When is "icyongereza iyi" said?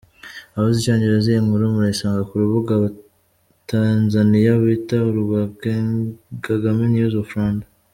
0.79-1.43